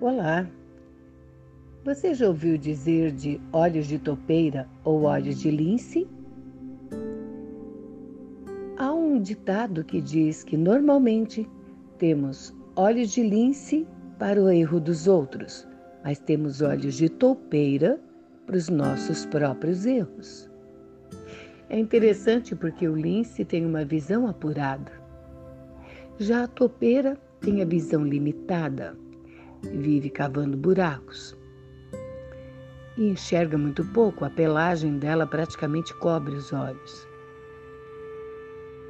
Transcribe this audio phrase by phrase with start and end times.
[0.00, 0.48] Olá!
[1.84, 6.06] Você já ouviu dizer de olhos de topeira ou olhos de lince?
[8.76, 11.50] Há um ditado que diz que normalmente
[11.98, 13.88] temos olhos de lince
[14.20, 15.66] para o erro dos outros,
[16.04, 17.98] mas temos olhos de toupeira
[18.46, 20.48] para os nossos próprios erros.
[21.68, 24.92] É interessante porque o lince tem uma visão apurada.
[26.20, 28.96] Já a topeira tem a visão limitada
[29.62, 31.36] vive cavando buracos.
[32.96, 37.06] E enxerga muito pouco, a pelagem dela praticamente cobre os olhos.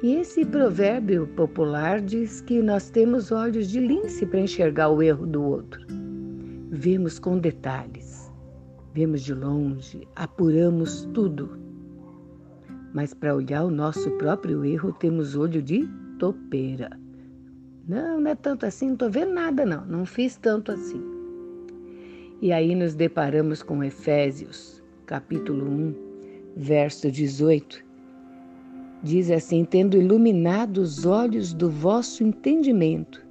[0.01, 5.27] E esse provérbio popular diz que nós temos olhos de lince para enxergar o erro
[5.27, 5.81] do outro.
[6.71, 8.31] Vemos com detalhes,
[8.93, 11.59] vemos de longe, apuramos tudo.
[12.93, 15.85] Mas para olhar o nosso próprio erro, temos olho de
[16.17, 16.89] topeira.
[17.89, 19.83] Não, não é tanto assim, não estou vendo nada, não.
[19.83, 21.01] Não fiz tanto assim.
[22.39, 25.95] E aí nos deparamos com Efésios, capítulo 1,
[26.55, 27.83] verso 18.
[29.01, 33.25] Diz assim: Tendo iluminado os olhos do vosso entendimento,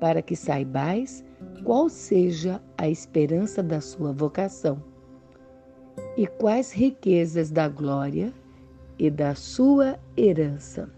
[0.00, 1.22] para que saibais
[1.62, 4.82] qual seja a esperança da sua vocação
[6.16, 8.32] e quais riquezas da glória
[8.98, 10.90] e da sua herança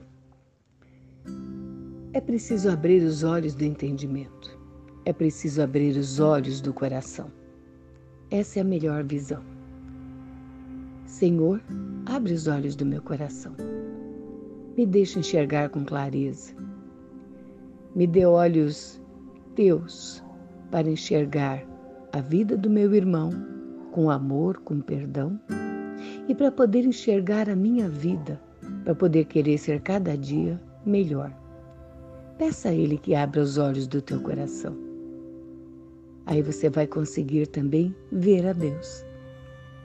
[2.15, 4.59] é preciso abrir os olhos do entendimento.
[5.05, 7.33] É preciso abrir os olhos do coração.
[8.31, 9.43] Essa é a melhor visão.
[11.07, 11.63] Senhor,
[12.05, 13.55] abre os olhos do meu coração.
[14.77, 16.55] Me deixe enxergar com clareza.
[17.95, 19.01] Me dê olhos
[19.55, 20.23] teus
[20.71, 21.65] para enxergar
[22.13, 23.31] a vida do meu irmão
[23.91, 25.41] com amor, com perdão
[26.29, 28.41] e para poder enxergar a minha vida,
[28.85, 31.42] para poder querer ser cada dia melhor.
[32.39, 34.77] Peça a Ele que abra os olhos do teu coração.
[36.27, 39.05] Aí você vai conseguir também ver a Deus.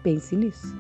[0.04, 0.76] Pense nisso.